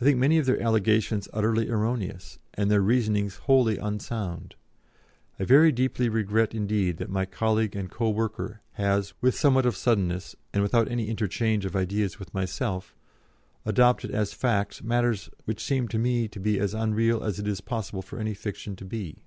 I 0.00 0.04
think 0.06 0.16
many 0.16 0.38
of 0.38 0.46
their 0.46 0.58
allegations 0.58 1.28
utterly 1.34 1.68
erroneous, 1.68 2.38
and 2.54 2.70
their 2.70 2.80
reasonings 2.80 3.36
wholly 3.44 3.76
unsound. 3.76 4.54
I 5.38 5.44
very 5.44 5.70
deeply 5.70 6.08
regret 6.08 6.54
indeed 6.54 6.96
that 6.96 7.10
my 7.10 7.26
colleague 7.26 7.76
and 7.76 7.90
co 7.90 8.08
worker 8.08 8.62
has, 8.80 9.12
with 9.20 9.34
somewhat 9.34 9.66
of 9.66 9.76
suddenness, 9.76 10.34
and 10.54 10.62
without 10.62 10.90
any 10.90 11.10
interchange 11.10 11.66
of 11.66 11.76
ideas 11.76 12.18
with 12.18 12.32
myself, 12.32 12.96
adopted 13.66 14.10
as 14.12 14.32
facts 14.32 14.82
matters 14.82 15.28
which 15.44 15.62
seem 15.62 15.88
to 15.88 15.98
me 15.98 16.26
to 16.28 16.40
be 16.40 16.58
as 16.58 16.72
unreal 16.72 17.22
as 17.22 17.38
it 17.38 17.46
is 17.46 17.60
possible 17.60 18.00
for 18.00 18.18
any 18.18 18.32
fiction 18.32 18.76
to 18.76 18.84
be. 18.86 19.18